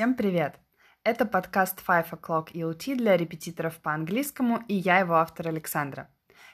[0.00, 0.54] Всем привет!
[1.04, 6.08] Это подкаст Five O'Clock EOT для репетиторов по английскому, и я его автор Александра.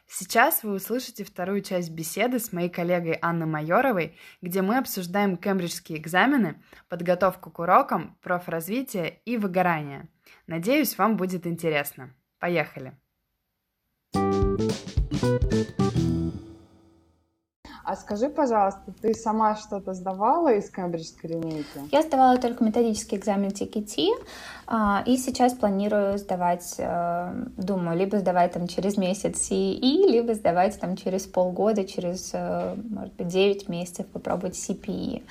[0.08, 6.00] Сейчас вы услышите вторую часть беседы с моей коллегой Анной Майоровой, где мы обсуждаем кембриджские
[6.00, 10.08] экзамены, подготовку к урокам, профразвитие и выгорание.
[10.48, 12.12] Надеюсь, вам будет интересно.
[12.40, 12.98] Поехали!
[17.86, 21.80] А скажи, пожалуйста, ты сама что-то сдавала из кембриджской линейки?
[21.92, 24.08] Я сдавала только методический экзамен TKT,
[24.66, 30.80] а, и сейчас планирую сдавать, э, думаю, либо сдавать там через месяц CE, либо сдавать
[30.80, 35.22] там через полгода, через, э, может быть, 9 месяцев попробовать CPE.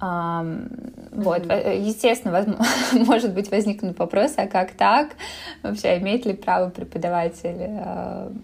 [0.00, 1.78] Вот, mm-hmm.
[1.78, 2.66] естественно, возможно,
[3.06, 5.10] может быть, возникнут вопросы, а как так?
[5.62, 7.80] Вообще, имеет ли право преподаватель,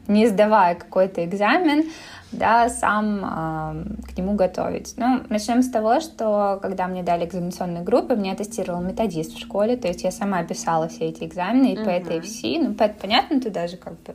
[0.06, 1.90] не сдавая какой-то экзамен,
[2.32, 4.94] да, сам э, к нему готовить.
[4.96, 9.76] Ну, начнем с того, что когда мне дали экзаменационные группы, меня тестировал методист в школе,
[9.76, 11.84] то есть я сама писала все эти экзамены, и uh-huh.
[11.84, 14.14] по этой FC, ну, понятно, туда же как бы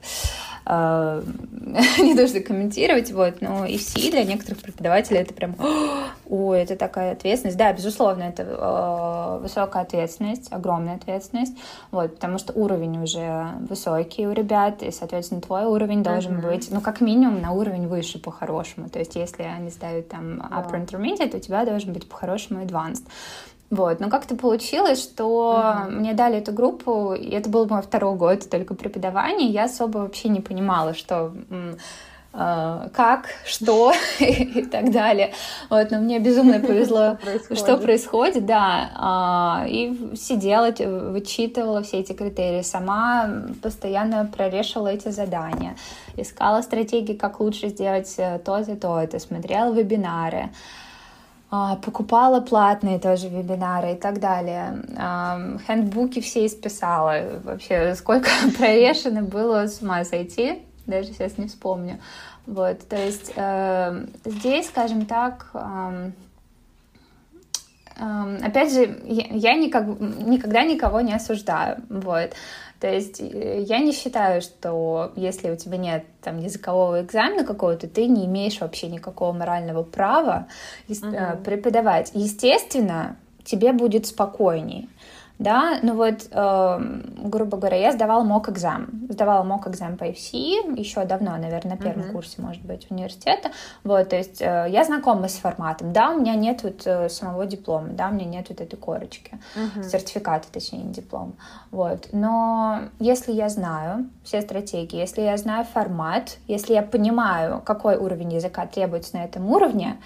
[0.65, 1.23] э,
[1.99, 5.55] не нужно комментировать, вот, но FC для некоторых преподавателей это прям,
[6.29, 7.57] ой, это такая ответственность.
[7.57, 11.57] Да, безусловно, это э, высокая ответственность, огромная ответственность,
[11.91, 16.79] вот, потому что уровень уже высокий у ребят, и, соответственно, твой уровень должен быть, ну,
[16.79, 18.89] как минимум, на уровень выше выше по-хорошему.
[18.89, 20.85] То есть если они ставят там upper yeah.
[20.85, 23.03] intermediate, у тебя должен быть по-хорошему advanced.
[23.71, 25.89] Вот, но как-то получилось, что uh-huh.
[25.89, 30.29] мне дали эту группу, и это был мой второй год только преподавания, я особо вообще
[30.29, 31.33] не понимала, что
[32.35, 35.33] как, что и так далее.
[35.69, 37.17] Вот, но мне безумно повезло,
[37.51, 38.91] что происходит, да.
[38.95, 40.71] А, и сидела,
[41.11, 43.29] вычитывала все эти критерии, сама
[43.61, 45.75] постоянно прорешила эти задания
[46.17, 50.49] искала стратегии, как лучше сделать э, то-то, то-то, смотрела вебинары,
[51.51, 54.81] а, покупала платные тоже вебинары и так далее.
[55.67, 57.41] Хендбуки все исписала.
[57.43, 60.64] Вообще, сколько прорешено было, с ума сойти.
[60.87, 61.99] Даже сейчас не вспомню.
[62.45, 66.11] Вот, то есть э, здесь, скажем так, э,
[67.97, 71.81] э, опять же, я, я никак, никогда никого не осуждаю.
[71.89, 72.31] Вот.
[72.79, 77.87] То есть э, я не считаю, что если у тебя нет там языкового экзамена какого-то,
[77.87, 80.47] ты не имеешь вообще никакого морального права
[80.87, 81.43] uh-huh.
[81.43, 82.11] преподавать.
[82.13, 84.89] Естественно, тебе будет спокойней
[85.37, 86.79] да, ну вот, э,
[87.17, 91.77] грубо говоря, я сдавала мок экзам, сдавала мок экзам по FC еще давно, наверное, на
[91.77, 92.11] первом uh-huh.
[92.13, 93.51] курсе, может быть, университета,
[93.83, 97.45] вот, то есть э, я знакома с форматом, да, у меня нет вот э, самого
[97.45, 99.83] диплома, да, у меня нет вот этой корочки, uh-huh.
[99.83, 101.35] сертификата, точнее, не диплом,
[101.71, 107.97] вот, но если я знаю все стратегии, если я знаю формат, если я понимаю, какой
[107.97, 109.97] уровень языка требуется на этом уровне,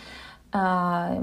[0.54, 1.22] э,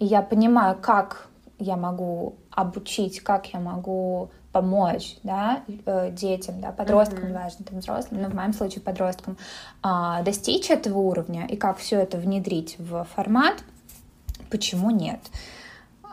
[0.00, 1.28] я понимаю, как
[1.64, 7.42] я могу обучить, как я могу помочь да, э, детям, да, подросткам, mm-hmm.
[7.42, 9.36] важно, там, взрослым, но в моем случае подросткам,
[9.82, 13.64] а, достичь этого уровня и как все это внедрить в формат,
[14.50, 15.18] почему нет?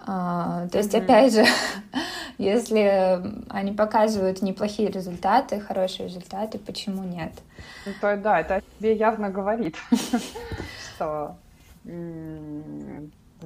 [0.07, 1.03] А, то есть, mm-hmm.
[1.03, 1.45] опять же,
[2.39, 7.33] если они показывают неплохие результаты, хорошие результаты, почему нет?
[7.85, 9.75] Ну, то, да, это тебе явно говорит,
[10.95, 11.35] что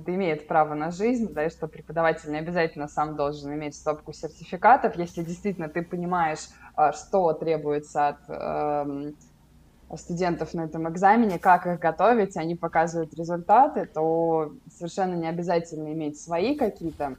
[0.07, 4.95] имеет право на жизнь, да, и что преподаватель не обязательно сам должен иметь стопку сертификатов,
[4.97, 9.11] если действительно ты понимаешь, а, что требуется от э,
[9.95, 16.19] студентов на этом экзамене, как их готовить, они показывают результаты, то совершенно не обязательно иметь
[16.19, 17.17] свои какие-то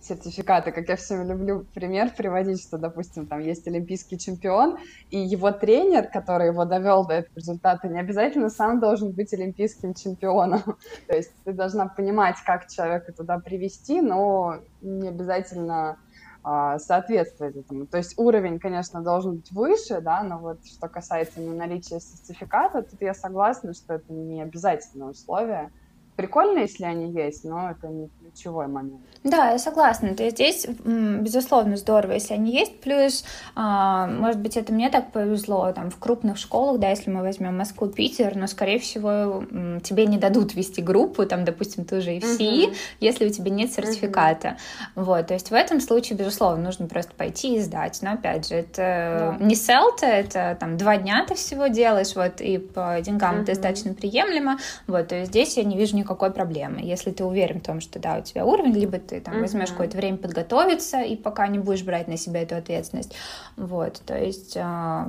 [0.00, 4.78] сертификаты, как я всем люблю пример приводить, что, допустим, там есть олимпийский чемпион,
[5.10, 9.94] и его тренер, который его довел до этого результата, не обязательно сам должен быть олимпийским
[9.94, 10.62] чемпионом.
[11.06, 15.98] То есть ты должна понимать, как человека туда привести, но не обязательно
[16.42, 17.86] а, соответствует этому.
[17.86, 23.00] То есть уровень, конечно, должен быть выше, да, но вот что касается наличия сертификата, тут
[23.02, 25.70] я согласна, что это не обязательное условие.
[26.20, 29.00] Прикольно, если они есть, но это не ключевой момент.
[29.24, 30.14] Да, я согласна.
[30.14, 32.78] То есть здесь, безусловно, здорово, если они есть.
[32.80, 33.24] Плюс,
[33.54, 37.56] а, может быть, это мне так повезло, там, в крупных школах, да, если мы возьмем
[37.56, 39.44] Москву, Питер, но, скорее всего,
[39.82, 42.76] тебе не дадут вести группу, там, допустим, ту же FC, uh-huh.
[43.00, 44.48] если у тебя нет сертификата.
[44.48, 45.04] Uh-huh.
[45.04, 47.98] Вот, то есть в этом случае, безусловно, нужно просто пойти и сдать.
[48.02, 49.42] Но, опять же, это yeah.
[49.42, 53.94] не селта, это, там, два дня ты всего делаешь, вот, и по деньгам это достаточно
[53.94, 54.58] приемлемо.
[54.86, 56.80] Вот, то есть здесь я не вижу никакой проблемы.
[56.82, 59.96] Если ты уверен в том, что, да, у тебя уровень, либо ты там возьмешь какое-то
[59.96, 63.14] время подготовиться и пока не будешь брать на себя эту ответственность.
[63.56, 65.04] Вот, то есть э,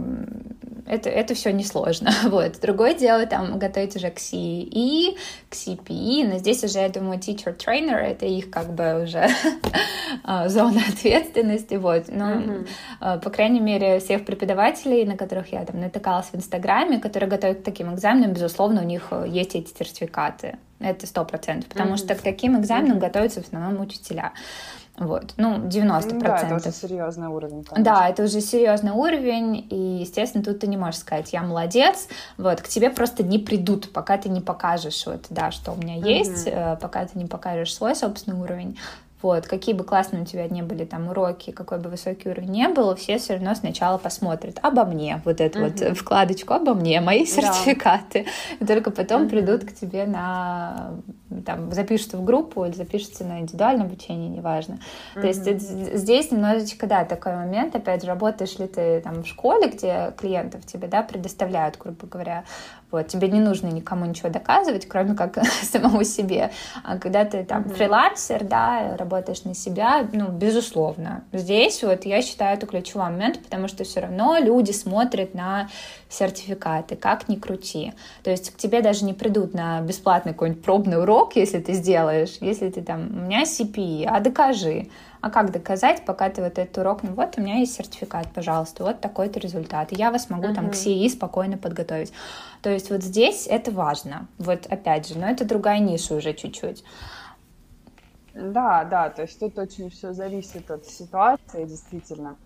[0.86, 2.12] это, это все несложно.
[2.32, 2.60] Вот.
[2.62, 5.18] Другое дело там готовить уже к CE,
[5.50, 9.28] к CPE, но здесь уже, я думаю, teacher trainer это их как бы уже
[10.24, 12.06] а, зона ответственности, вот.
[12.08, 13.22] Но, mm-hmm.
[13.22, 17.64] по крайней мере, всех преподавателей, на которых я там натыкалась в Инстаграме, которые готовят к
[17.64, 20.58] таким экзаменам, безусловно, у них э, есть эти сертификаты.
[20.84, 21.98] Это сто процентов, потому mm-hmm.
[21.98, 23.02] что к таким экзаменам mm-hmm.
[23.02, 24.34] готовятся в основном учителя.
[24.98, 26.20] Вот, ну, 90%.
[26.20, 27.64] Да, это уже серьезный уровень.
[27.64, 27.84] Конечно.
[27.84, 32.08] Да, это уже серьезный уровень, и, естественно, тут ты не можешь сказать, я молодец,
[32.38, 35.98] вот, к тебе просто не придут, пока ты не покажешь, вот, да, что у меня
[35.98, 36.18] mm-hmm.
[36.18, 38.78] есть, э, пока ты не покажешь свой собственный уровень,
[39.22, 42.68] вот, какие бы классные у тебя не были там уроки, какой бы высокий уровень не
[42.68, 45.90] был, все все равно сначала посмотрят обо мне, вот эту uh-huh.
[45.90, 48.26] вот вкладочку обо мне, мои сертификаты.
[48.60, 48.66] Да.
[48.66, 49.30] И только потом uh-huh.
[49.30, 50.96] придут к тебе на,
[51.46, 54.80] там, запишутся в группу или запишутся на индивидуальное обучение, неважно.
[55.16, 55.22] Uh-huh.
[55.22, 55.44] То есть
[55.98, 60.66] здесь немножечко, да, такой момент, опять же, работаешь ли ты там в школе, где клиентов
[60.66, 62.44] тебе, да, предоставляют, грубо говоря,
[62.92, 66.52] вот, тебе не нужно никому ничего доказывать, кроме как самому себе.
[66.84, 67.76] А когда ты там mm-hmm.
[67.76, 71.24] фрилансер, да, работаешь на себя, ну, безусловно.
[71.32, 75.70] Здесь вот я считаю это ключевой момент, потому что все равно люди смотрят на
[76.12, 77.94] сертификаты, как ни крути.
[78.24, 82.38] То есть к тебе даже не придут на бесплатный какой-нибудь пробный урок, если ты сделаешь,
[82.42, 84.88] если ты там, у меня CPE, а докажи.
[85.22, 88.84] А как доказать, пока ты вот этот урок, ну вот у меня есть сертификат, пожалуйста,
[88.84, 90.56] вот такой-то результат, и я вас могу uh-huh.
[90.56, 92.12] там к CE спокойно подготовить.
[92.64, 96.84] То есть вот здесь это важно, вот опять же, но это другая ниша уже чуть-чуть.
[98.34, 102.38] Да, да, то есть тут очень все зависит от ситуации, действительно,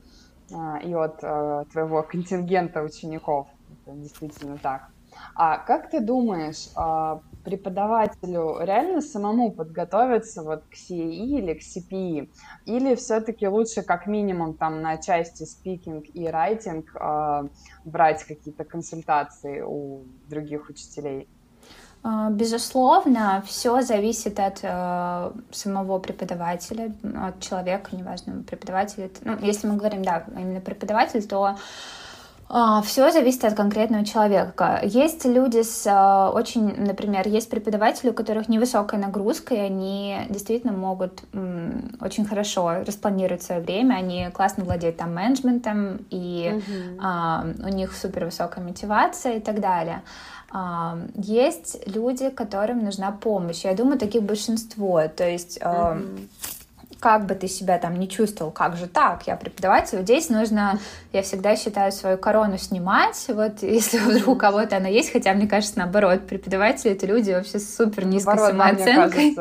[0.51, 3.47] а, и от э, твоего контингента учеников.
[3.85, 4.89] Действительно так.
[5.35, 12.29] А как ты думаешь, а, преподавателю реально самому подготовиться вот к CE или к CPE?
[12.65, 17.47] Или все-таки лучше как минимум там на части speaking и э,
[17.85, 21.27] брать какие-то консультации у других учителей?
[22.03, 29.11] А, безусловно, все зависит от э, самого преподавателя, от человека, неважно, преподаватель.
[29.23, 31.57] Ну, если мы говорим, да, именно преподаватель, то
[32.47, 34.79] Все зависит от конкретного человека.
[34.83, 40.71] Есть люди с а, очень, например, есть преподаватели, у которых невысокая нагрузка, и они действительно
[40.71, 41.23] могут
[41.99, 47.01] очень хорошо распланировать свое время, они классно владеют там менеджментом, и угу.
[47.01, 50.03] а, у них супер высокая мотивация и так далее.
[50.51, 53.65] А, есть люди, которым нужна помощь.
[53.65, 55.01] Я думаю, таких большинство.
[55.07, 56.05] То есть угу
[57.05, 60.79] как бы ты себя там не чувствовал, как же так, я преподаватель, вот здесь нужно,
[61.13, 65.47] я всегда считаю, свою корону снимать, вот если вдруг у кого-то она есть, хотя мне
[65.47, 69.37] кажется, наоборот, преподаватели это люди вообще с супер низкой наоборот, самооценкой.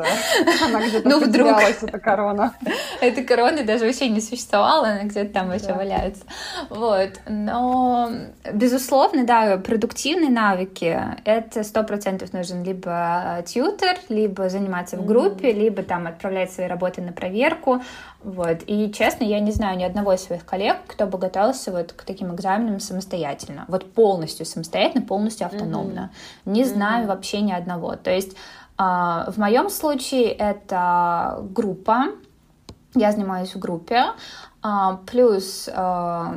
[0.63, 2.53] она где-то ну, вдруг эта корона.
[3.01, 6.23] Эта корона даже вообще не существовала, она где-то там вообще валяется.
[6.69, 8.11] Вот, но,
[8.53, 15.81] безусловно, да, продуктивные навыки, это сто процентов нужен либо тьютер, либо заниматься в группе, либо
[15.81, 17.83] там отправлять свои работы на проверку, проверку.
[18.23, 18.63] Вот.
[18.67, 22.03] И, честно, я не знаю ни одного из своих коллег, кто бы готовился вот к
[22.03, 23.65] таким экзаменам самостоятельно.
[23.67, 26.11] Вот полностью самостоятельно, полностью автономно.
[26.45, 26.51] Mm-hmm.
[26.51, 27.07] Не знаю mm-hmm.
[27.07, 27.95] вообще ни одного.
[27.95, 28.35] То есть
[28.77, 32.07] Uh, в моем случае это группа,
[32.93, 34.13] я занимаюсь в группе, а,
[35.05, 36.35] плюс а,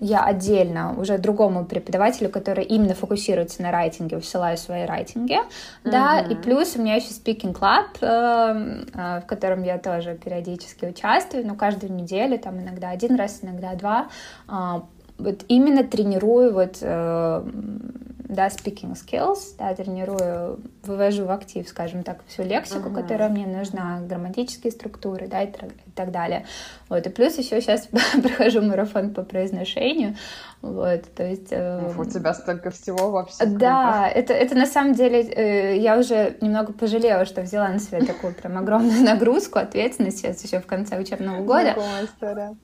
[0.00, 5.90] я отдельно уже другому преподавателю, который именно фокусируется на райтинге, высылаю свои райтинги, mm-hmm.
[5.90, 10.86] да, и плюс у меня еще speaking club, э, э, в котором я тоже периодически
[10.86, 14.08] участвую, но каждую неделю, там иногда один раз, иногда два,
[14.48, 14.84] а,
[15.18, 17.44] вот именно тренирую вот э,
[18.32, 23.02] да, speaking skills, да, тренирую, вывожу в актив, скажем так, всю лексику, uh-huh.
[23.02, 25.52] которая мне нужна, грамматические структуры, да, и
[25.94, 26.46] так далее.
[26.88, 27.88] Вот, и плюс еще сейчас
[28.22, 30.16] прохожу марафон по произношению,
[30.62, 31.48] вот, то есть...
[31.50, 33.44] Э, у тебя столько всего вообще.
[33.46, 38.00] Да, это, это на самом деле, э, я уже немного пожалела, что взяла на себя
[38.00, 41.74] такую прям огромную нагрузку, ответственность сейчас еще в конце учебного года.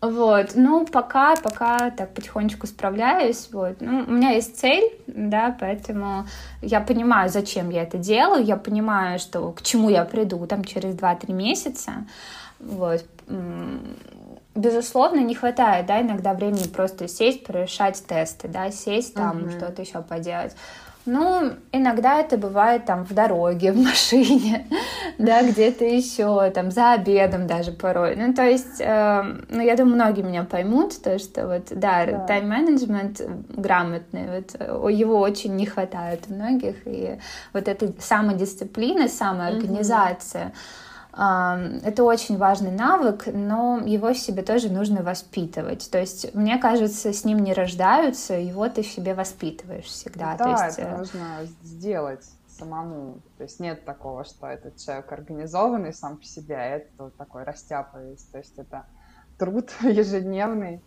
[0.00, 3.80] Вот, ну, пока, пока так потихонечку справляюсь, вот.
[3.80, 6.26] Ну, у меня есть цель, да, поэтому
[6.62, 10.94] я понимаю, зачем я это делаю, я понимаю, что к чему я приду там через
[10.94, 12.06] 2-3 месяца,
[12.60, 13.04] вот.
[14.54, 19.56] Безусловно, не хватает, да, иногда времени просто сесть, прорешать тесты, да, сесть там, uh-huh.
[19.56, 20.56] что-то еще поделать.
[21.06, 24.66] Ну, иногда это бывает там в дороге, в машине,
[25.16, 28.16] да, где-то еще, там, за обедом даже порой.
[28.16, 32.26] Ну, то есть, э, ну, я думаю, многие меня поймут, то, что вот, да, да.
[32.26, 37.20] тайм-менеджмент грамотный, вот, его очень не хватает у многих, и
[37.52, 40.87] вот эта самодисциплина, самоорганизация, mm-hmm
[41.18, 45.90] Это очень важный навык, но его в себе тоже нужно воспитывать.
[45.90, 50.36] То есть, мне кажется, с ним не рождаются, его ты в себе воспитываешь всегда.
[50.36, 50.78] Да, То есть...
[50.78, 51.24] это э, нужно
[51.64, 52.24] сделать
[52.56, 53.18] самому.
[53.36, 57.42] То есть нет такого, что этот человек организованный сам по себе, а это вот такой
[57.42, 58.30] растяпывается.
[58.30, 58.86] То есть это
[59.38, 60.80] труд ежедневный.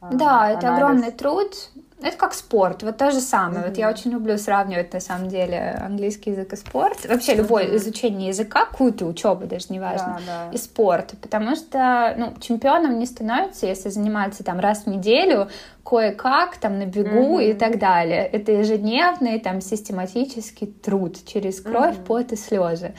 [0.00, 0.58] Да, анализ.
[0.58, 1.70] это огромный труд.
[2.00, 3.60] Это как спорт, вот то же самое.
[3.62, 3.68] Mm-hmm.
[3.68, 7.04] Вот я очень люблю сравнивать на самом деле английский язык и спорт.
[7.08, 7.76] Вообще любое mm-hmm.
[7.76, 10.52] изучение языка, какую-то учебу, даже неважно, да, да.
[10.52, 11.14] и спорт.
[11.20, 15.48] Потому что ну, чемпионом не становится, если заниматься там раз в неделю,
[15.84, 17.50] кое-как, там на бегу mm-hmm.
[17.50, 18.24] и так далее.
[18.26, 22.04] Это ежедневный, там систематический труд через кровь, mm-hmm.
[22.04, 22.94] пот и слезы.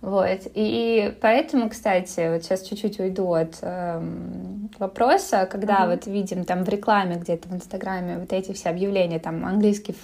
[0.00, 0.40] Вот.
[0.54, 5.90] И поэтому, кстати, вот сейчас чуть-чуть уйду от эм, вопроса, когда mm-hmm.
[5.90, 9.94] вот видим там в рекламе где-то в Инстаграме вот эти все объявления, там английский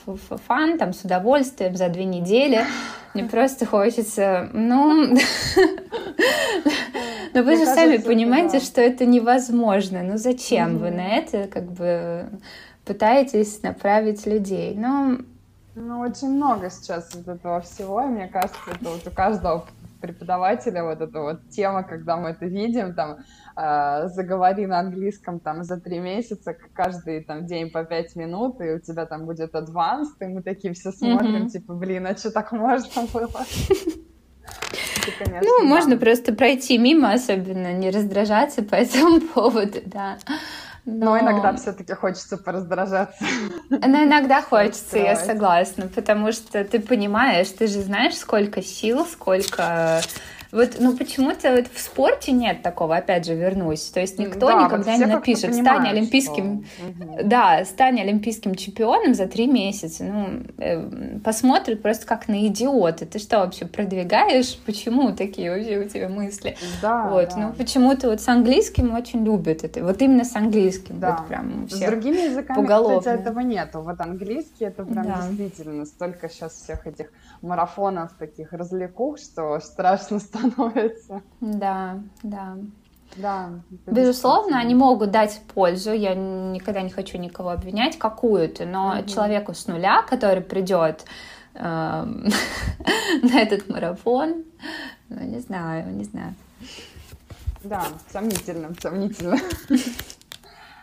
[0.46, 2.60] фан, там с удовольствием за две недели,
[3.14, 5.16] мне просто хочется, ну...
[7.32, 10.02] Но вы же сами понимаете, что это невозможно.
[10.02, 12.30] Ну зачем вы на это как бы
[12.86, 14.74] пытаетесь направить людей?
[14.74, 15.18] Ну,
[15.78, 19.66] ну, очень много сейчас вот этого всего, и мне кажется, это вот у каждого
[20.00, 23.18] преподавателя вот эта вот тема, когда мы это видим, там,
[23.56, 28.74] э, заговори на английском там за три месяца, каждый там день по пять минут, и
[28.74, 31.48] у тебя там будет адванс, и мы такие все смотрим, mm-hmm.
[31.48, 33.30] типа, блин, а что так можно было?
[35.42, 40.18] ну, можно просто пройти мимо, особенно не раздражаться по этому поводу, да.
[40.86, 43.16] Но, Но иногда все-таки хочется пораздражаться.
[43.70, 50.00] Но иногда хочется, я согласна, потому что ты понимаешь, ты же знаешь, сколько сил, сколько
[50.56, 53.82] вот, ну, почему-то вот в спорте нет такого, опять же, вернусь.
[53.90, 57.24] То есть никто да, никогда вот не напишет, стань олимпийским, что...
[57.24, 60.04] да, стань олимпийским чемпионом за три месяца.
[60.04, 63.04] Ну, э, посмотрят просто как на идиота.
[63.04, 64.58] Ты что вообще продвигаешь?
[64.64, 66.56] Почему такие вообще у тебя мысли?
[66.80, 67.36] Да, вот, да.
[67.36, 69.84] ну, почему-то вот с английским очень любят это.
[69.84, 70.98] Вот именно с английским.
[70.98, 71.18] Да.
[71.18, 73.00] Вот прям с другими языками, поголовно.
[73.00, 73.82] кстати, этого нету.
[73.82, 75.22] Вот английский, это прям да.
[75.28, 80.18] действительно столько сейчас всех этих марафонов таких развлекух, что страшно
[80.50, 81.22] становится.
[81.40, 82.56] Да, да.
[83.16, 83.50] Да.
[83.86, 85.92] Безусловно, они могут дать пользу.
[85.92, 89.08] Я никогда не хочу никого обвинять какую-то, но угу.
[89.08, 91.04] человеку с нуля, который придет
[91.54, 91.60] э,
[93.22, 94.44] на этот марафон,
[95.08, 96.34] ну не знаю, не знаю.
[97.64, 99.38] Да, сомнительно, сомнительно.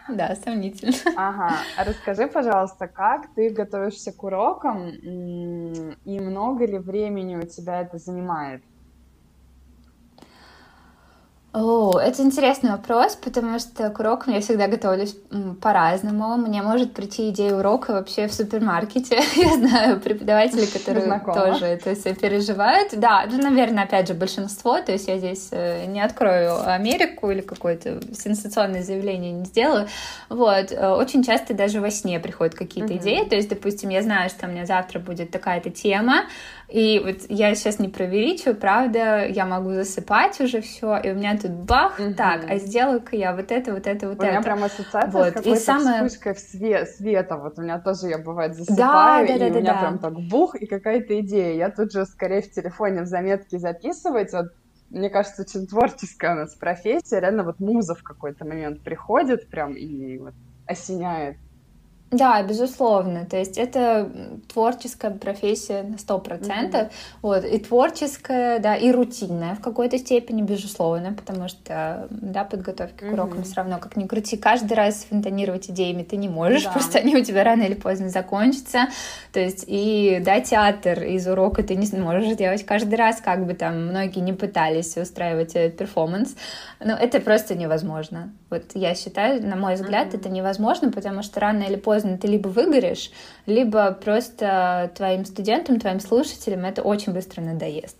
[0.09, 0.93] Да, сомнительно.
[1.15, 1.55] Ага.
[1.77, 8.61] Расскажи, пожалуйста, как ты готовишься к урокам и много ли времени у тебя это занимает?
[11.53, 15.15] О, это интересный вопрос, потому что к урокам я всегда готовлюсь
[15.61, 16.35] по-разному.
[16.35, 19.19] Мне может прийти идея урока вообще в супермаркете.
[19.35, 21.51] я знаю преподавателей, которые Знакомо.
[21.51, 22.97] тоже это все переживают.
[22.97, 24.81] Да, ну, наверное, опять же, большинство.
[24.81, 29.87] То есть я здесь э, не открою Америку или какое-то сенсационное заявление не сделаю.
[30.29, 30.71] Вот.
[30.71, 33.25] Э, очень часто даже во сне приходят какие-то идеи.
[33.25, 36.23] То есть, допустим, я знаю, что у меня завтра будет такая-то тема,
[36.73, 41.37] и вот я сейчас не преувеличиваю, правда, я могу засыпать уже все, и у меня
[41.37, 42.15] тут бах, угу.
[42.15, 44.25] так, а сделаю-ка я вот это, вот это, вот у это.
[44.25, 45.29] У меня прям ассоциация вот.
[45.29, 46.07] с какой-то самое...
[46.07, 47.37] вспышкой в свет, света.
[47.37, 49.79] Вот у меня тоже, я бывает засыпаю, да, да, и да, у меня да.
[49.81, 51.53] прям так бух, и какая-то идея.
[51.53, 54.47] Я тут же скорее в телефоне в заметки записывать, вот
[54.89, 57.19] мне кажется, очень творческая у нас профессия.
[57.19, 60.33] Реально вот муза в какой-то момент приходит прям и вот
[60.65, 61.37] осеняет.
[62.13, 63.25] Да, безусловно.
[63.25, 64.09] То есть это
[64.51, 66.93] творческая профессия на сто процентов.
[67.21, 67.43] Вот.
[67.43, 73.39] И творческая, да, и рутинная в какой-то степени, безусловно, потому что, да, подготовки к урокам
[73.39, 73.43] mm-hmm.
[73.43, 76.71] все равно, как ни крути, каждый раз фонтанировать идеями ты не можешь, да.
[76.71, 78.89] просто они у тебя рано или поздно закончатся.
[79.31, 83.55] То есть и, да, театр из урока ты не сможешь делать каждый раз, как бы
[83.55, 86.35] там многие не пытались устраивать этот перформанс.
[86.79, 88.31] Но это просто невозможно.
[88.53, 90.19] Вот я считаю, на мой взгляд, mm-hmm.
[90.19, 93.09] это невозможно, потому что рано или поздно ты либо выгоришь,
[93.47, 97.97] либо просто твоим студентам, твоим слушателям это очень быстро надоест.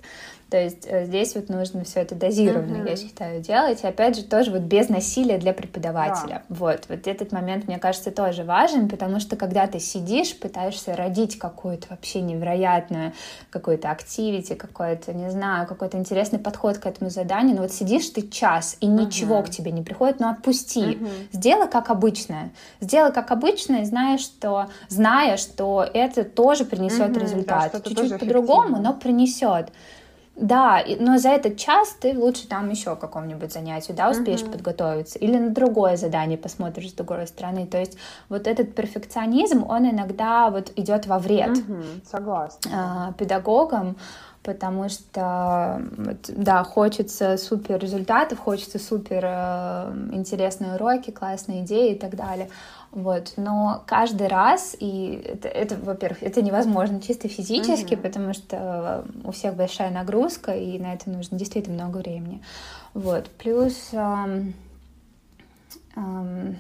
[0.54, 2.90] То есть э, здесь вот нужно все это дозированно, mm-hmm.
[2.92, 3.84] я считаю, делать.
[3.84, 6.44] И опять же, тоже вот без насилия для преподавателя.
[6.48, 6.56] Да.
[6.56, 11.40] Вот, вот этот момент, мне кажется, тоже важен, потому что когда ты сидишь, пытаешься родить
[11.40, 13.14] какую-то вообще невероятную
[13.50, 18.22] какую-то активити, какой-то, не знаю, какой-то интересный подход к этому заданию, но вот сидишь ты
[18.28, 19.48] час, и ничего mm-hmm.
[19.48, 20.82] к тебе не приходит, ну отпусти.
[20.82, 21.30] Mm-hmm.
[21.32, 22.52] Сделай как обычно.
[22.80, 27.72] Сделай как обычно, зная, что, зная, что это тоже принесет mm-hmm, результат.
[27.74, 29.72] Да, Чуть-чуть по-другому, но принесет.
[30.36, 34.52] Да, но за этот час ты лучше там еще каком-нибудь занятии, да, успеешь uh-huh.
[34.52, 37.68] подготовиться, или на другое задание посмотришь с другой стороны.
[37.68, 37.98] То есть
[38.30, 41.58] вот этот перфекционизм, он иногда вот идет во вред.
[41.58, 42.02] Uh-huh.
[42.10, 42.72] Согласна.
[42.74, 43.96] А, педагогам,
[44.42, 45.82] потому что,
[46.28, 52.50] да, хочется супер результатов, хочется супер э, интересные уроки, классные идеи и так далее.
[52.94, 58.02] Вот, но каждый раз, и это, это во-первых, это невозможно чисто физически, mm-hmm.
[58.02, 62.44] потому что у всех большая нагрузка, и на это нужно действительно много времени.
[62.94, 64.54] Вот, плюс эм,
[65.96, 66.58] эм,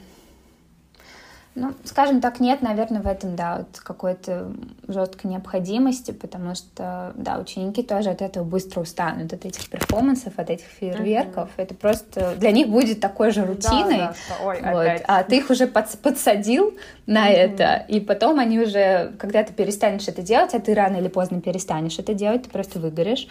[1.56, 4.52] ну, скажем так, нет, наверное, в этом, да, вот какой-то
[4.88, 10.50] жесткой необходимости, потому что, да, ученики тоже от этого быстро устанут, от этих перформансов, от
[10.50, 11.50] этих фейерверков.
[11.50, 11.62] Mm-hmm.
[11.62, 14.00] Это просто для них будет такой же рутиной.
[14.00, 14.82] Да, да, что, ой, вот.
[14.82, 15.04] Опять.
[15.08, 17.36] А ты их уже под, подсадил на mm-hmm.
[17.36, 21.40] это, и потом они уже, когда ты перестанешь это делать, а ты рано или поздно
[21.40, 23.28] перестанешь это делать, ты просто выгоришь.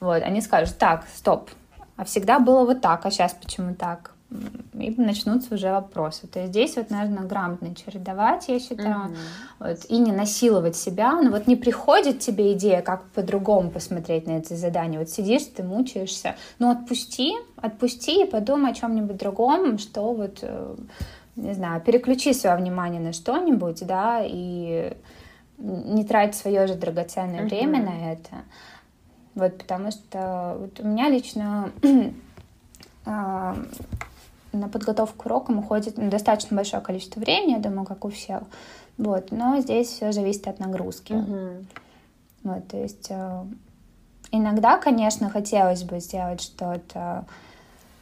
[0.00, 1.50] Вот, они скажут, так, стоп,
[1.96, 4.12] а всегда было вот так, а сейчас почему так?
[4.30, 6.26] И начнутся уже вопросы.
[6.26, 9.16] То есть здесь вот нужно грамотно чередовать, я считаю, mm-hmm.
[9.60, 11.12] вот, и не насиловать себя.
[11.20, 14.98] Но вот не приходит тебе идея, как по-другому посмотреть на это задание.
[14.98, 16.34] Вот сидишь, ты мучаешься.
[16.58, 20.76] Ну отпусти, отпусти и подумай о чем-нибудь другом, что вот, э,
[21.36, 24.92] не знаю, переключи свое внимание на что-нибудь, да, и
[25.58, 27.48] не трать свое же драгоценное mm-hmm.
[27.48, 28.30] время на это.
[29.36, 31.70] Вот, потому что вот у меня лично
[33.06, 33.56] а,
[34.52, 38.42] на подготовку к урокам уходит достаточно большое количество времени, я думаю, как у всех.
[38.98, 41.12] Вот, но здесь все зависит от нагрузки.
[41.12, 41.64] Uh-huh.
[42.44, 43.44] Вот, то есть э,
[44.30, 47.24] иногда, конечно, хотелось бы сделать что-то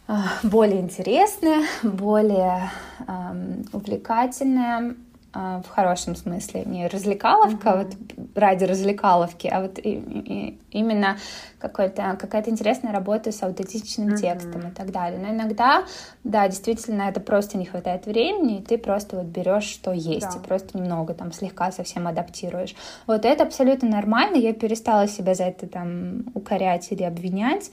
[0.06, 2.70] э, более интересное, более
[3.08, 4.94] э, увлекательное,
[5.34, 7.84] в хорошем смысле, не развлекаловка mm-hmm.
[7.84, 11.16] вот ради развлекаловки, а вот и, и, именно
[11.58, 14.16] какой-то, какая-то интересная работа с аутентичным mm-hmm.
[14.16, 15.18] текстом и так далее.
[15.18, 15.84] Но иногда,
[16.22, 20.38] да, действительно, это просто не хватает времени, и ты просто вот берешь, что есть, да.
[20.38, 22.74] и просто немного там слегка совсем адаптируешь.
[23.06, 27.70] Вот это абсолютно нормально, я перестала себя за это там укорять или обвинять,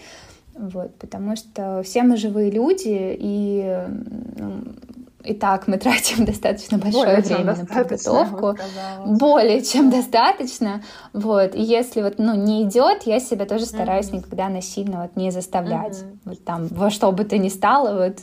[0.55, 3.85] вот, потому что все мы живые люди, и
[4.37, 4.63] ну,
[5.23, 8.57] и так мы тратим достаточно большое более время на подготовку.
[9.05, 10.83] Более чем достаточно.
[11.13, 11.55] Вот.
[11.55, 14.17] И если вот, ну, не идет, я себя тоже стараюсь mm-hmm.
[14.17, 15.97] никогда насильно вот не заставлять.
[15.97, 16.19] Mm-hmm.
[16.25, 18.19] Вот там во что бы то ни стало, вот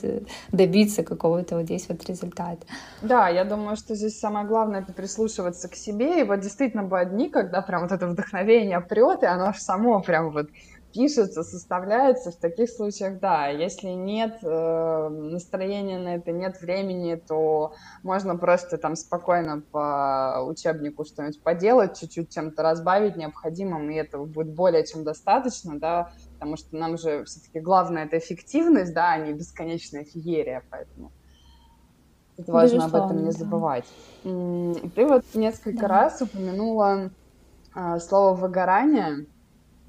[0.51, 2.65] добиться какого-то вот здесь вот результата.
[3.01, 6.21] Да, я думаю, что здесь самое главное это прислушиваться к себе.
[6.21, 10.01] И вот действительно бывают дни, когда прям вот это вдохновение прет, и оно аж само
[10.01, 10.49] прям вот
[10.93, 17.73] пишется, составляется, в таких случаях, да, если нет э, настроения на это, нет времени, то
[18.03, 24.49] можно просто там спокойно по учебнику что-нибудь поделать, чуть-чуть чем-то разбавить необходимым, и этого будет
[24.49, 29.33] более чем достаточно, да, потому что нам же все-таки главное это эффективность, да, а не
[29.33, 31.11] бесконечная феерия, поэтому
[32.35, 33.85] тут важно об этом не забывать.
[34.23, 35.87] Ты вот несколько да.
[35.87, 37.11] раз упомянула
[37.75, 39.27] э, слово выгорание,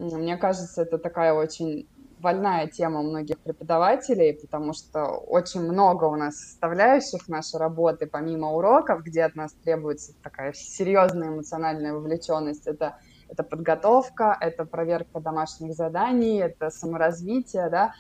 [0.00, 1.86] мне кажется, это такая очень
[2.18, 9.02] больная тема многих преподавателей, потому что очень много у нас составляющих нашей работы, помимо уроков,
[9.02, 12.66] где от нас требуется такая серьезная эмоциональная вовлеченность.
[12.66, 12.96] Это,
[13.28, 17.92] это подготовка, это проверка домашних заданий, это саморазвитие, да.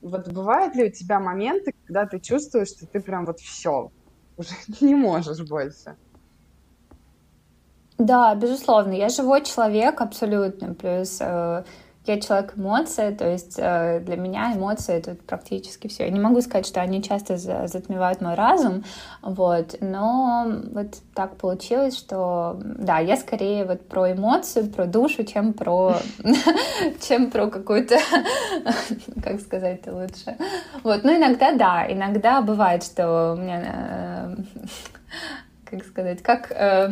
[0.00, 3.90] Вот бывают ли у тебя моменты, когда ты чувствуешь, что ты прям вот все,
[4.36, 4.50] уже
[4.80, 5.96] не можешь больше?
[7.98, 11.62] Да, безусловно, я живой человек абсолютно, плюс э,
[12.06, 16.04] я человек эмоций, то есть э, для меня эмоции это практически все.
[16.04, 18.84] Я не могу сказать, что они часто за, затмевают мой разум,
[19.22, 25.54] вот, но вот так получилось, что да, я скорее вот про эмоцию, про душу, чем
[25.54, 25.96] про
[27.08, 27.96] чем про какую-то,
[29.22, 30.36] как сказать лучше.
[30.82, 34.36] Вот, ну иногда да, иногда бывает, что у меня э,
[35.64, 36.90] как сказать, как, э,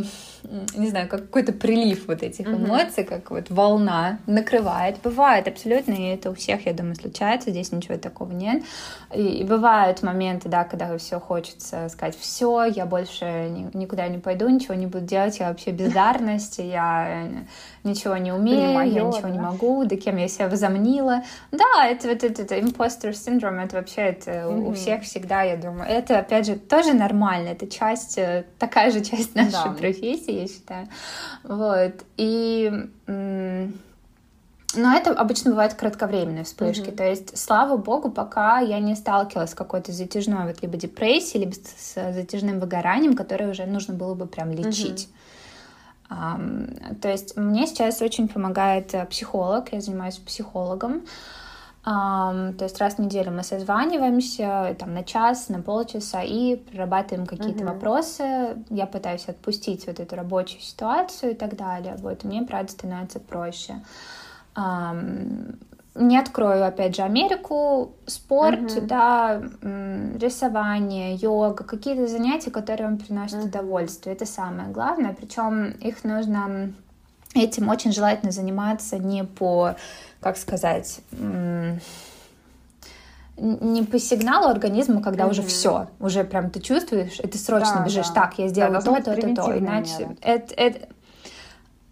[0.74, 2.66] не знаю, как какой-то прилив вот этих mm-hmm.
[2.66, 4.98] эмоций, как вот волна накрывает.
[5.02, 8.62] Бывает абсолютно, и это у всех, я думаю, случается, здесь ничего такого нет.
[9.14, 14.18] И, и бывают моменты, да, когда все хочется сказать, все, я больше ни, никуда не
[14.18, 17.28] пойду, ничего не буду делать, я вообще бездарность, я
[17.84, 19.30] ничего не умею, моё, я ничего да?
[19.30, 21.22] не могу, да кем я себя возомнила.
[21.50, 24.68] Да, это вот это, это imposter синдром, это вообще это mm-hmm.
[24.68, 25.88] у всех всегда, я думаю.
[25.88, 29.76] Это, опять же, тоже нормально, это часть, э, такая же часть нашей да.
[29.78, 30.88] профессии, я считаю.
[31.44, 32.04] Вот.
[32.16, 32.88] И
[34.74, 36.88] но это обычно бывают кратковременные вспышки.
[36.88, 36.96] Mm-hmm.
[36.96, 41.54] То есть, слава богу, пока я не сталкивалась с какой-то затяжной вот либо депрессией, либо
[41.54, 45.08] с затяжным выгоранием, которое уже нужно было бы прям лечить.
[46.08, 47.00] Mm-hmm.
[47.00, 51.02] То есть мне сейчас очень помогает э, психолог, я занимаюсь психологом.
[51.84, 57.26] Um, то есть раз в неделю мы созваниваемся там на час, на полчаса и прорабатываем
[57.26, 57.74] какие-то uh-huh.
[57.74, 58.56] вопросы.
[58.70, 61.96] Я пытаюсь отпустить вот эту рабочую ситуацию и так далее.
[61.98, 63.74] Вот мне, правда, становится проще.
[64.54, 65.58] Um,
[65.96, 68.86] не открою, опять же, Америку, спорт, uh-huh.
[68.86, 69.42] да,
[70.20, 73.48] рисование, йога, какие-то занятия, которые вам приносят uh-huh.
[73.48, 74.14] удовольствие.
[74.14, 75.16] Это самое главное.
[75.18, 76.72] Причем их нужно
[77.34, 79.76] этим очень желательно заниматься не по
[80.22, 81.00] как сказать,
[83.36, 85.30] не по сигналу организма, когда mm-hmm.
[85.30, 88.14] уже все, уже прям ты чувствуешь, и ты срочно да, бежишь, да.
[88.14, 90.88] так, я сделала да, то, то, то, то, иначе это, это,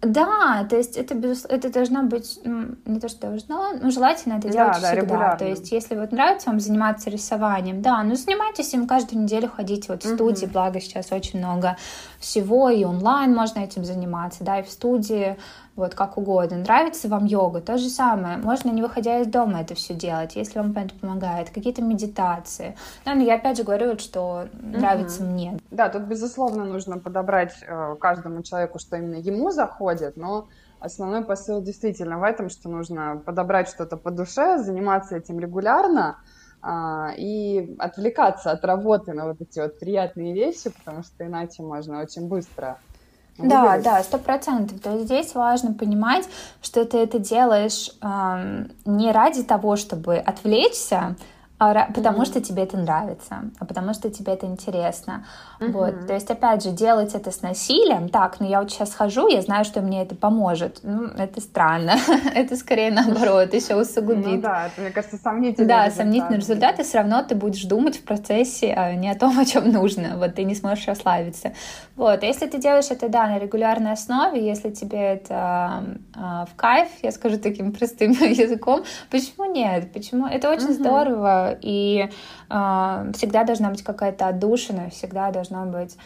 [0.03, 4.49] да, то есть это, безусловно, это должно быть не то, что должно, но желательно это
[4.49, 4.91] делать да, всегда.
[4.91, 5.39] Да, регулярно.
[5.39, 9.93] то есть если вот нравится вам заниматься рисованием, да, ну занимайтесь им каждую неделю, ходите
[9.93, 10.53] вот в студии, угу.
[10.53, 11.77] благо сейчас очень много
[12.19, 15.37] всего, и онлайн можно этим заниматься, да, и в студии,
[15.77, 16.59] вот как угодно.
[16.59, 18.37] Нравится вам йога, то же самое.
[18.39, 21.51] Можно не выходя из дома это все делать, если вам это помогает.
[21.51, 22.77] Какие-то медитации.
[23.05, 25.33] Да, но я опять же говорю, что нравится угу.
[25.33, 25.59] мне.
[25.71, 30.49] Да, тут безусловно нужно подобрать э, каждому человеку, что именно ему заходит, но
[30.81, 36.19] основной посыл действительно в этом, что нужно подобрать что-то по душе, заниматься этим регулярно,
[36.63, 42.03] а, и отвлекаться от работы на вот эти вот приятные вещи, потому что иначе можно
[42.03, 42.79] очень быстро
[43.43, 44.81] да, да, сто процентов.
[44.81, 46.29] То есть здесь важно понимать,
[46.63, 51.17] что ты это делаешь эм, не ради того, чтобы отвлечься,
[51.61, 52.25] потому mm-hmm.
[52.25, 55.27] что тебе это нравится, а потому что тебе это интересно.
[55.61, 55.73] Mm-hmm.
[55.73, 59.29] Вот, то есть, опять же, делать это с насилием, так, ну я вот сейчас хожу,
[59.29, 60.81] я знаю, что мне это поможет.
[60.83, 61.97] Ну, это странно.
[62.35, 64.27] это скорее наоборот, еще усугубит.
[64.27, 65.97] Ну да, это, мне кажется, сомнительный Да, результат.
[65.97, 69.45] сомнительный результат, и все равно ты будешь думать в процессе а не о том, о
[69.45, 70.17] чем нужно.
[70.17, 71.53] Вот ты не сможешь расслабиться.
[71.97, 76.21] Вот, а если ты делаешь это, да, на регулярной основе, если тебе это э,
[76.51, 79.93] в кайф, я скажу таким простым языком, почему нет?
[79.93, 80.27] Почему?
[80.27, 80.73] Это очень mm-hmm.
[80.73, 82.09] здорово и
[82.51, 85.97] э, всегда должна быть какая-то отдушина, всегда должно быть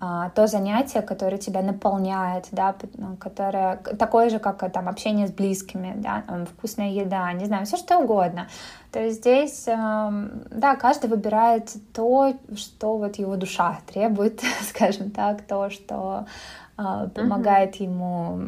[0.00, 5.32] э, то занятие, которое тебя наполняет, да, ну, которое такое же, как там общение с
[5.32, 8.48] близкими, да, там, вкусная еда, не знаю, все что угодно.
[8.92, 10.10] То есть здесь, э,
[10.50, 16.26] да, каждый выбирает то, что вот его душа требует, скажем так, то, что
[16.69, 16.69] э,
[17.14, 17.84] помогает mm-hmm.
[17.84, 18.40] ему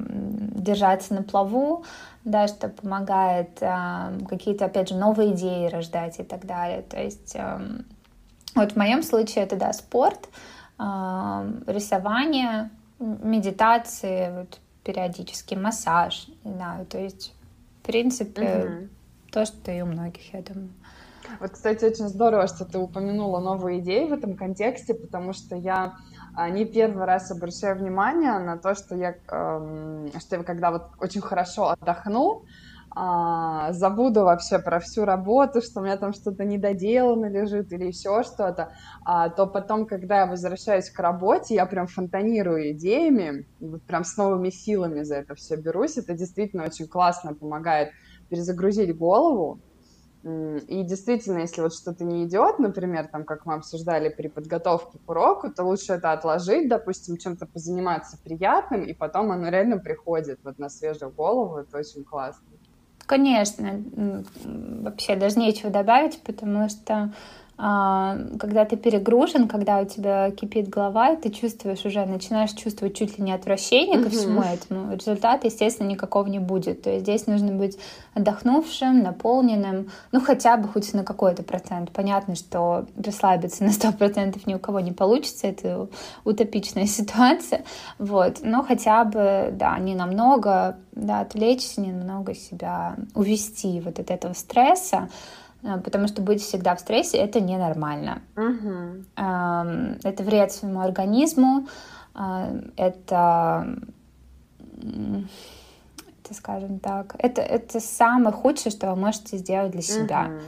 [0.54, 1.84] держаться на плаву,
[2.24, 6.82] да, что помогает э, какие-то, опять же, новые идеи рождать и так далее.
[6.82, 7.60] То есть э,
[8.54, 10.28] вот в моем случае это, да, спорт,
[10.78, 17.34] э, рисование, медитации, вот периодически массаж, не знаю, то есть,
[17.82, 18.88] в принципе, угу.
[19.32, 20.70] то, что и у многих, я думаю.
[21.40, 25.94] Вот, кстати, очень здорово, что ты упомянула новые идеи в этом контексте, потому что я
[26.50, 31.20] не первый раз обращаю внимание на то, что я, эм, что я когда вот очень
[31.20, 32.42] хорошо отдохну,
[32.94, 38.22] а, забуду вообще про всю работу, что у меня там что-то недоделано лежит или еще
[38.22, 38.70] что-то,
[39.04, 44.16] а, то потом, когда я возвращаюсь к работе, я прям фонтанирую идеями, вот прям с
[44.16, 45.96] новыми силами за это все берусь.
[45.96, 47.90] Это действительно очень классно помогает
[48.28, 49.60] перезагрузить голову,
[50.24, 55.10] и действительно, если вот что-то не идет, например, там, как мы обсуждали при подготовке к
[55.10, 60.58] уроку, то лучше это отложить, допустим, чем-то позаниматься приятным, и потом оно реально приходит вот
[60.58, 62.46] на свежую голову, это очень классно.
[63.04, 63.82] Конечно,
[64.44, 67.12] вообще даже нечего добавить, потому что
[67.56, 73.18] когда ты перегружен, когда у тебя кипит голова, и ты чувствуешь уже, начинаешь чувствовать чуть
[73.18, 74.04] ли не отвращение mm-hmm.
[74.04, 76.82] ко всему этому, результата, естественно, никакого не будет.
[76.82, 77.78] То есть здесь нужно быть
[78.14, 81.92] отдохнувшим, наполненным, ну хотя бы хоть на какой-то процент.
[81.92, 85.88] Понятно, что расслабиться на сто процентов ни у кого не получится, это
[86.24, 87.64] утопичная ситуация,
[87.98, 94.32] вот, но хотя бы, да, не намного, да, отвлечься, немного себя увести вот от этого
[94.32, 95.08] стресса,
[95.62, 98.22] потому что быть всегда в стрессе это ненормально.
[98.36, 99.04] Угу.
[99.16, 101.68] Это вред своему организму,
[102.14, 103.78] э, это,
[104.80, 110.26] это скажем так, это, это самое худшее, что вы можете сделать для себя.
[110.26, 110.40] Угу.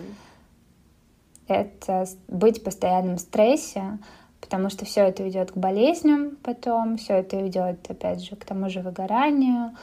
[1.46, 3.98] Это быть в постоянном стрессе,
[4.40, 8.68] потому что все это ведет к болезням потом, все это ведет, опять же, к тому
[8.68, 9.77] же выгоранию.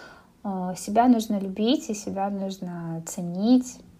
[0.43, 3.90] Э, себя нужно любить и себя нужно ценить а,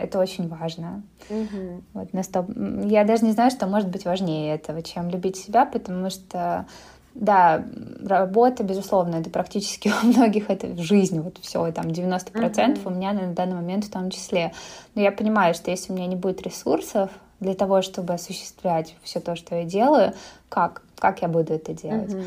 [0.00, 1.02] это очень важно.
[1.28, 1.82] Угу.
[1.94, 2.46] Вот, на 100...
[2.84, 6.66] Я даже не знаю, что может быть важнее этого, чем любить себя, потому что,
[7.14, 7.64] да,
[8.04, 12.90] работа, безусловно, это практически у многих это жизнь, вот все, там 90% угу.
[12.90, 14.52] у меня на данный момент в том числе.
[14.94, 17.10] Но я понимаю, что если у меня не будет ресурсов
[17.40, 20.12] для того, чтобы осуществлять все то, что я делаю,
[20.48, 22.14] как, как я буду это делать?
[22.14, 22.22] Угу.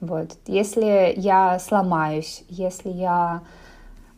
[0.00, 0.36] Вот.
[0.46, 3.42] Если я сломаюсь, если я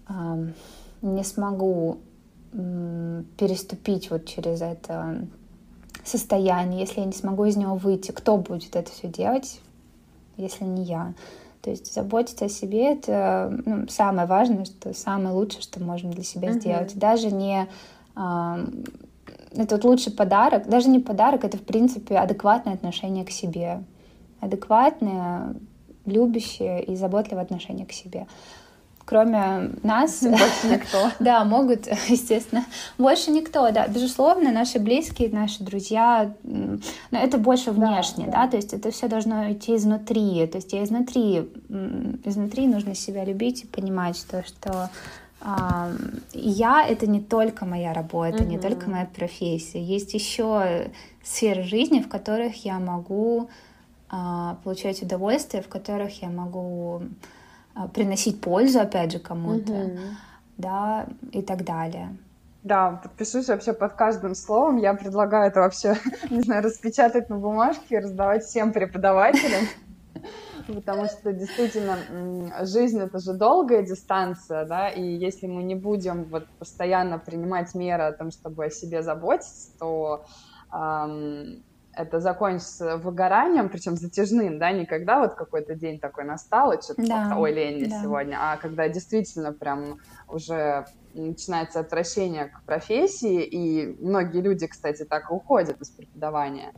[0.09, 0.55] эм,
[1.03, 1.99] не смогу
[2.52, 5.26] переступить вот через это
[6.04, 9.60] состояние, если я не смогу из него выйти, кто будет это все делать,
[10.36, 11.14] если не я?
[11.62, 16.24] То есть заботиться о себе это ну, самое важное, что самое лучшее, что можем для
[16.24, 16.60] себя uh-huh.
[16.60, 16.98] сделать.
[16.98, 17.68] Даже не
[18.16, 18.66] э,
[19.52, 23.82] это вот лучший подарок, даже не подарок, это в принципе адекватное отношение к себе,
[24.40, 25.54] адекватное,
[26.06, 28.26] любящее и заботливое отношение к себе
[29.11, 30.23] кроме нас.
[30.23, 31.11] Больше никто.
[31.18, 32.64] да, могут, естественно.
[32.96, 33.88] Больше никто, да.
[33.88, 38.44] Безусловно, наши близкие, наши друзья, но это больше внешне, да, да.
[38.44, 38.51] да?
[38.53, 40.46] То есть это все должно идти изнутри.
[40.46, 41.51] То есть я изнутри,
[42.25, 44.90] изнутри нужно себя любить и понимать, то, что
[45.40, 45.90] а,
[46.33, 48.49] я это не только моя работа, mm-hmm.
[48.49, 49.83] не только моя профессия.
[49.83, 50.88] Есть еще
[51.25, 53.49] сферы жизни, в которых я могу
[54.09, 57.03] а, получать удовольствие, в которых я могу
[57.94, 59.98] приносить пользу, опять же, кому-то, угу.
[60.56, 62.16] да, и так далее.
[62.62, 64.76] Да, подпишусь вообще под каждым словом.
[64.76, 65.96] Я предлагаю это вообще,
[66.30, 69.66] не знаю, распечатать на бумажке и раздавать всем преподавателям.
[70.66, 71.96] Потому что действительно
[72.62, 78.04] жизнь это же долгая дистанция, да, и если мы не будем вот постоянно принимать меры
[78.04, 80.24] о том, чтобы о себе заботиться, то
[80.72, 81.64] эм,
[82.02, 87.06] это закончится выгоранием, причем затяжным, да, не когда вот какой-то день такой настал, и что-то
[87.06, 88.02] да, ой, лень да.
[88.02, 95.30] сегодня, а когда действительно прям уже начинается отвращение к профессии, и многие люди, кстати, так
[95.30, 96.72] и уходят из преподавания,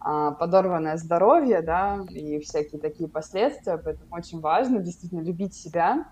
[0.00, 6.06] а, подорванное здоровье, да, и всякие такие последствия, поэтому очень важно действительно любить себя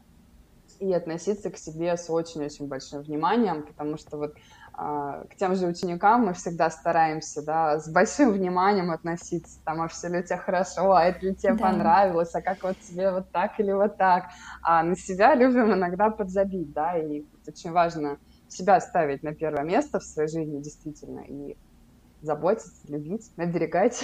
[0.79, 4.35] и относиться к себе с очень-очень большим вниманием, потому что вот
[4.77, 10.09] к тем же ученикам мы всегда стараемся, да, с большим вниманием относиться, там, а все
[10.09, 11.57] ли у тебя хорошо, а это ли тебе да.
[11.57, 14.25] понравилось, а как вот тебе вот так или вот так,
[14.63, 19.99] а на себя любим иногда подзабить, да, и очень важно себя ставить на первое место
[20.01, 21.57] в своей жизни, действительно, и
[22.21, 24.03] заботиться, любить, оберегать.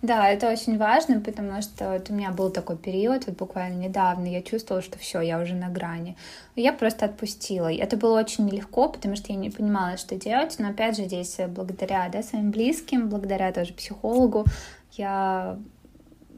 [0.00, 4.26] Да, это очень важно, потому что вот у меня был такой период, вот буквально недавно,
[4.26, 6.16] я чувствовала, что все, я уже на грани.
[6.54, 7.72] Я просто отпустила.
[7.72, 11.38] Это было очень нелегко, потому что я не понимала, что делать, но опять же здесь
[11.48, 14.44] благодаря да, своим близким, благодаря тоже психологу,
[14.92, 15.58] я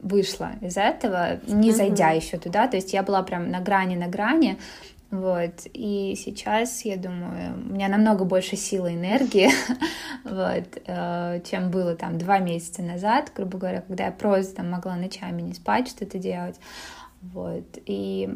[0.01, 2.17] вышла из этого, не зайдя mm-hmm.
[2.17, 4.57] еще туда, то есть я была прям на грани, на грани,
[5.11, 9.49] вот, и сейчас, я думаю, у меня намного больше силы и энергии,
[10.23, 14.95] вот, э, чем было там два месяца назад, грубо говоря, когда я просто там могла
[14.95, 16.55] ночами не спать, что-то делать.
[17.21, 18.29] Вот, и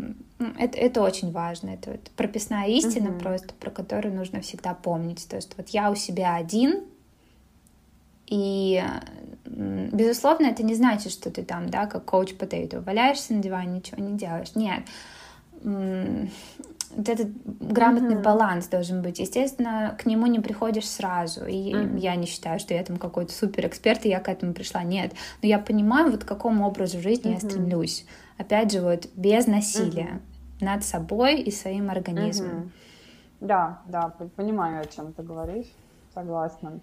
[0.59, 3.19] это, это очень важно, это вот прописная истина uh-huh.
[3.19, 5.25] просто, про которую нужно всегда помнить.
[5.29, 6.83] То есть вот я у себя один,
[8.27, 8.83] и,
[9.45, 14.03] безусловно, это не значит, что ты там, да, как коуч потейто, валяешься на диване, ничего
[14.03, 14.55] не делаешь.
[14.55, 14.83] Нет,
[15.65, 18.21] вот этот грамотный mm-hmm.
[18.21, 19.19] баланс должен быть.
[19.19, 21.45] Естественно, к нему не приходишь сразу.
[21.45, 21.99] И mm-hmm.
[21.99, 24.83] я не считаю, что я там какой-то супер эксперт, и я к этому пришла.
[24.83, 25.13] Нет.
[25.41, 27.43] Но я понимаю, вот к какому образу жизни mm-hmm.
[27.43, 28.05] я стремлюсь.
[28.37, 30.21] Опять же, вот без насилия
[30.61, 30.65] mm-hmm.
[30.65, 32.49] над собой и своим организмом.
[32.49, 32.69] Mm-hmm.
[33.41, 35.67] Да, да, понимаю, о чем ты говоришь.
[36.13, 36.79] Согласна.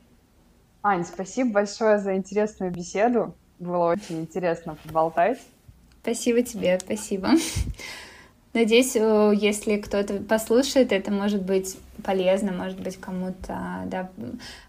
[0.83, 3.35] Ань, спасибо большое за интересную беседу.
[3.59, 5.39] Было очень интересно поболтать.
[6.03, 7.31] Спасибо тебе, спасибо.
[8.55, 14.11] Надеюсь, э, если кто-то послушает, это может быть полезно, может быть, кому-то да,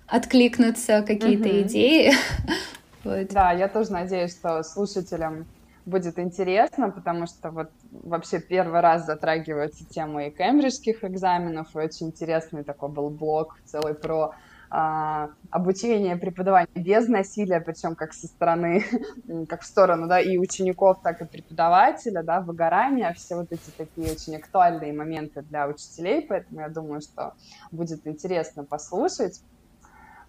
[0.08, 1.62] откликнутся какие-то угу.
[1.62, 2.14] идеи.
[3.04, 3.28] вот.
[3.30, 5.46] Да, я тоже надеюсь, что слушателям
[5.86, 12.08] будет интересно, потому что вот вообще первый раз затрагивается тема и кембриджских экзаменов, и очень
[12.08, 14.34] интересный такой был блог целый про
[14.76, 18.84] обучение, преподавание без насилия, причем как со стороны,
[19.48, 24.12] как в сторону, да, и учеников, так и преподавателя, да, выгорания, все вот эти такие
[24.12, 27.34] очень актуальные моменты для учителей, поэтому я думаю, что
[27.72, 29.42] будет интересно послушать.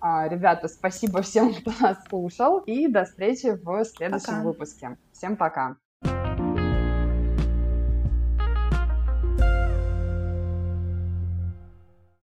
[0.00, 4.42] А, ребята, спасибо всем, кто нас слушал, и до встречи в следующем пока.
[4.42, 4.98] выпуске.
[5.12, 5.76] Всем пока!